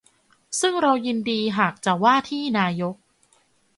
[0.59, 2.95] ซึ่งเรายินดีหากจะว่าที่นายก